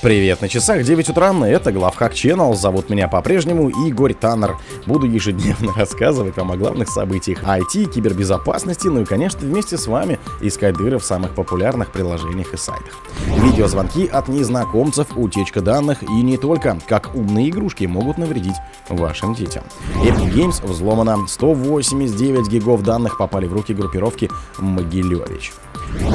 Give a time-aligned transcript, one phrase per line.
[0.00, 4.56] Привет, на часах 9 утра, это Главхак Channel, зовут меня по-прежнему Игорь Таннер.
[4.86, 10.20] Буду ежедневно рассказывать вам о главных событиях IT, кибербезопасности, ну и, конечно, вместе с вами
[10.40, 12.96] искать дыры в самых популярных приложениях и сайтах.
[13.42, 18.56] Видеозвонки от незнакомцев, утечка данных и не только, как умные игрушки могут навредить
[18.88, 19.64] вашим детям.
[19.96, 25.52] Epic Games взломано, 189 гигов данных попали в руки группировки Могилевич.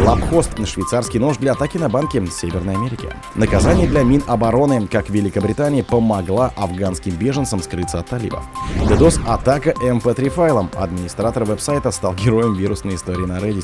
[0.05, 3.15] Лабхост– швейцарский нож для атаки на банки Северной Америке.
[3.35, 8.43] Наказание для Минобороны, как Великобритания помогла афганским беженцам скрыться от талибов.
[8.89, 10.69] DDoS-атака MP3 файлом.
[10.75, 13.63] Администратор веб-сайта стал героем вирусной истории на Reddit.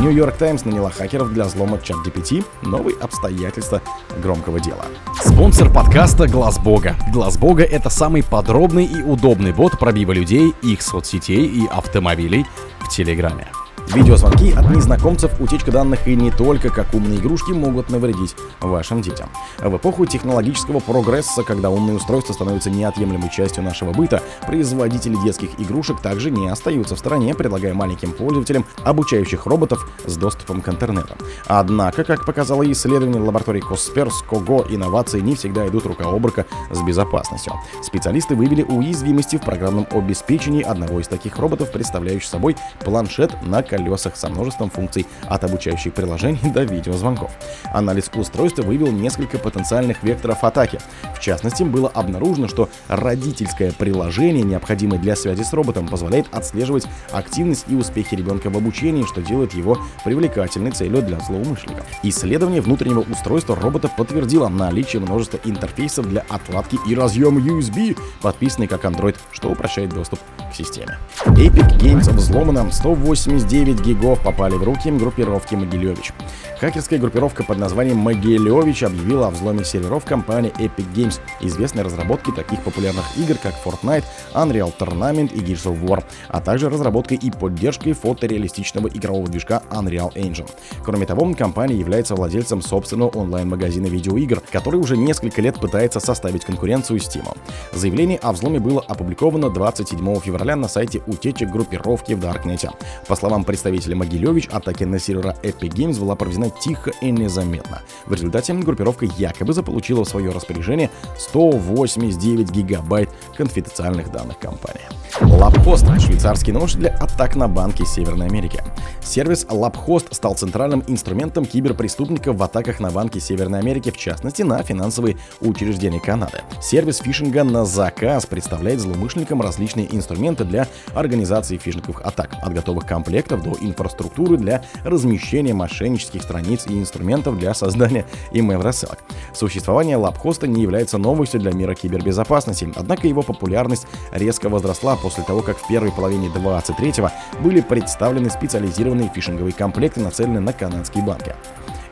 [0.00, 2.44] Нью-Йорк Таймс наняла хакеров для взлома чат GPT.
[2.62, 3.82] Новые обстоятельства
[4.22, 4.84] громкого дела.
[5.20, 6.96] Спонсор подкаста Глаз Бога.
[7.12, 12.46] Глаз Бога это самый подробный и удобный бот пробива людей, их соцсетей и автомобилей
[12.80, 13.46] в Телеграме.
[13.88, 19.28] Видеозвонки от незнакомцев, утечка данных и не только как умные игрушки могут навредить вашим детям.
[19.58, 26.00] В эпоху технологического прогресса, когда умные устройства становятся неотъемлемой частью нашего быта, производители детских игрушек
[26.00, 31.14] также не остаются в стороне, предлагая маленьким пользователям обучающих роботов с доступом к интернету.
[31.46, 36.82] Однако, как показало исследование лаборатории Косперс, Кого инновации не всегда идут рука об рука с
[36.82, 37.54] безопасностью.
[37.82, 44.16] Специалисты вывели уязвимости в программном обеспечении одного из таких роботов, представляющих собой планшет на колесах
[44.16, 47.30] со множеством функций от обучающих приложений до видеозвонков.
[47.72, 50.78] Анализ устройства вывел несколько потенциальных векторов атаки.
[51.14, 57.66] В частности, было обнаружено, что родительское приложение, необходимое для связи с роботом, позволяет отслеживать активность
[57.68, 61.84] и успехи ребенка в обучении, что делает его привлекательной целью для злоумышленников.
[62.02, 68.84] Исследование внутреннего устройства робота подтвердило наличие множества интерфейсов для отладки и разъем USB, подписанный как
[68.84, 70.98] Android, что упрощает доступ к системе.
[71.26, 76.12] Epic Games взломано 189 9 гигов попали в руки группировки Могилевич.
[76.60, 82.62] Хакерская группировка под названием Могилевич объявила о взломе серверов компании Epic Games, известной разработки таких
[82.62, 87.92] популярных игр, как Fortnite, Unreal Tournament и Gears of War, а также разработкой и поддержкой
[87.92, 90.48] фотореалистичного игрового движка Unreal Engine.
[90.84, 97.00] Кроме того, компания является владельцем собственного онлайн-магазина видеоигр, который уже несколько лет пытается составить конкуренцию
[97.00, 97.36] Steam.
[97.72, 102.70] Заявление о взломе было опубликовано 27 февраля на сайте утечек группировки в Даркнете.
[103.08, 107.80] По словам представителя Могилевич, атаки на сервера Epic Games была проведена тихо и незаметно.
[108.04, 114.84] В результате группировка якобы заполучила в свое распоряжение 189 гигабайт конфиденциальных данных компании.
[115.22, 118.62] Лабхост– швейцарский нож для атак на банки Северной Америки.
[119.02, 124.62] Сервис Лабхост стал центральным инструментом киберпреступников в атаках на банки Северной Америки, в частности на
[124.62, 126.42] финансовые учреждения Канады.
[126.60, 133.42] Сервис фишинга на заказ представляет злоумышленникам различные инструменты для организации фишинговых атак, от готовых комплектов
[133.46, 138.98] до инфраструктуры для размещения мошеннических страниц и инструментов для создания email-рассылок.
[139.32, 145.42] Существование Лабхоста не является новостью для мира кибербезопасности, однако его популярность резко возросла после того,
[145.42, 147.10] как в первой половине 23-го
[147.42, 151.34] были представлены специализированные фишинговые комплекты, нацеленные на канадские банки.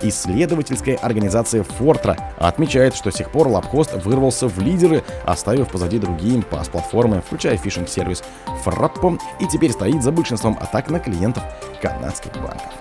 [0.05, 6.43] Исследовательская организация Fortra отмечает, что с тех пор Лабхост вырвался в лидеры, оставив позади другие
[6.43, 8.23] пас-платформы, включая фишинг-сервис
[8.65, 11.43] Frappo, и теперь стоит за большинством атак на клиентов
[11.81, 12.73] канадских банков.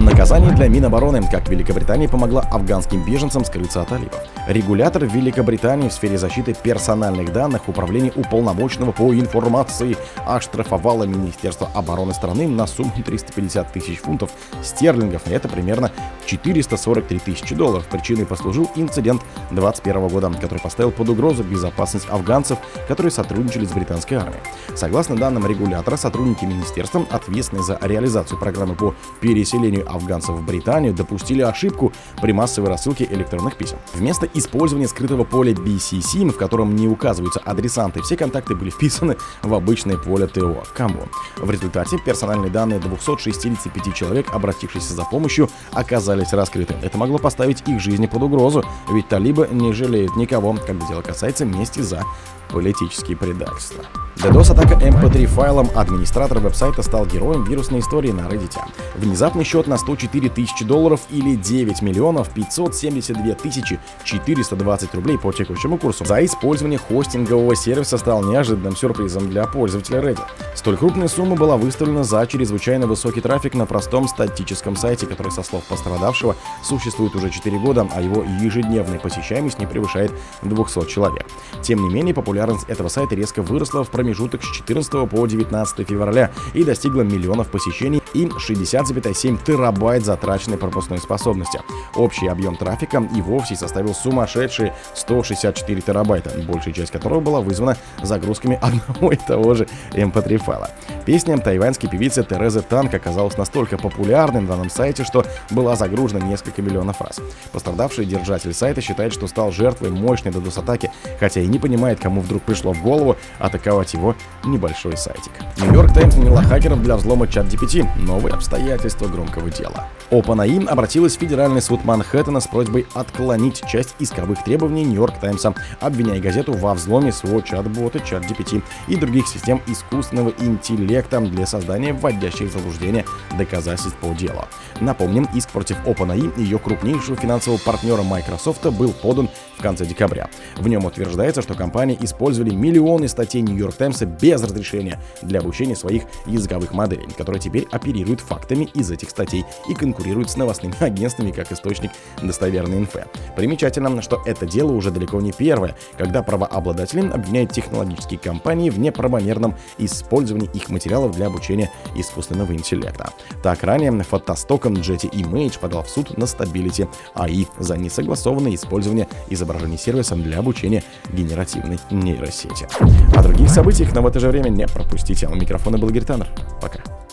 [0.00, 4.20] Наказание для Минобороны, как Великобритания помогла афганским беженцам скрыться от талибов.
[4.46, 9.96] Регулятор Великобритании в сфере защиты персональных данных Управления уполномоченного по информации
[10.26, 14.30] оштрафовало Министерство обороны страны на сумму 350 тысяч фунтов
[14.62, 15.90] стерлингов, это примерно
[16.26, 17.86] 443 тысячи долларов.
[17.90, 22.58] Причиной послужил инцидент 2021 года, который поставил под угрозу безопасность афганцев,
[22.88, 24.40] которые сотрудничали с британской армией.
[24.74, 31.42] Согласно данным регулятора, сотрудники министерства, ответственные за реализацию программы по переселению афганцев в Британию, допустили
[31.42, 33.78] ошибку при массовой рассылке электронных писем.
[33.94, 39.54] Вместо использования скрытого поля BCC, в котором не указываются адресанты, все контакты были вписаны в
[39.54, 40.62] обычное поле ТО.
[40.74, 41.00] Кому?
[41.36, 46.74] В результате персональные данные 265 человек, обратившихся за помощью, оказались раскрыты.
[46.82, 51.44] Это могло поставить их жизни под угрозу, ведь талибы не жалеют никого, когда дело касается
[51.44, 52.02] мести за
[52.50, 53.84] политические предательства.
[54.16, 58.56] DDoS-атака MP3 файлом администратор веб-сайта стал героем вирусной истории на Reddit.
[58.94, 65.78] Внезапный счет на 104 тысячи долларов или 9 миллионов 572 тысячи 420 рублей по текущему
[65.78, 70.22] курсу за использование хостингового сервиса стал неожиданным сюрпризом для пользователя Reddit.
[70.54, 75.42] Столь крупная сумма была выставлена за чрезвычайно высокий трафик на простом статическом сайте, который, со
[75.42, 80.12] слов пострадавших, пострадавшего существует уже 4 года, а его ежедневная посещаемость не превышает
[80.42, 81.26] 200 человек.
[81.62, 86.30] Тем не менее, популярность этого сайта резко выросла в промежуток с 14 по 19 февраля
[86.52, 91.60] и достигла миллионов посещений и 60,7 терабайт затраченной пропускной способности.
[91.94, 98.58] Общий объем трафика и вовсе составил сумасшедшие 164 терабайта, большая часть которого была вызвана загрузками
[98.62, 100.70] одного и того же MP3 файла.
[101.04, 106.62] Песня тайваньской певицы Терезы Танк оказалась настолько популярной на данном сайте, что была загружена несколько
[106.62, 107.20] миллионов раз.
[107.52, 112.42] Пострадавший держатель сайта считает, что стал жертвой мощной DDoS-атаки, хотя и не понимает, кому вдруг
[112.42, 114.14] пришло в голову атаковать его
[114.44, 115.32] небольшой сайтик.
[115.58, 117.86] Нью-Йорк Таймс наняла хакеров для взлома чат GPT.
[117.98, 119.88] Новые обстоятельства громкого дела.
[120.10, 126.20] OpenAI обратилась в Федеральный суд Манхэттена с просьбой отклонить часть исковых требований Нью-Йорк Таймса, обвиняя
[126.20, 132.52] газету во взломе своего чат-бота ChatGPT и других систем искусственного интеллекта для создания вводящих в
[132.52, 133.04] заблуждение
[133.38, 134.44] доказательств по делу.
[134.80, 140.28] Напомним, иск против OpenAI ее крупнейшего финансового партнера Microsoft был подан в конце декабря.
[140.56, 146.04] В нем утверждается, что компании использовали миллионы статей Нью-Йорк Таймса без разрешения для обучения своих
[146.26, 151.52] языковых моделей, которые теперь оперируют фактами из этих статей и конкурируют с новостными агентствами как
[151.52, 151.92] источник
[152.22, 153.04] достоверной инфы.
[153.36, 159.56] Примечательно, что это дело уже далеко не первое, когда правообладатели обвиняют технологические компании в неправомерном
[159.78, 163.12] использовании их материалов для обучения искусственного интеллекта.
[163.42, 169.78] Так, ранее фотостоком Jetty Image подал в суд на Stability AI за несогласованное использование изображений
[169.78, 172.68] сервисом для обучения генеративной нейросети.
[173.16, 175.26] О других событиях, но в это же время не пропустите.
[175.26, 176.28] У микрофона был Гертанер.
[176.60, 177.03] Пока.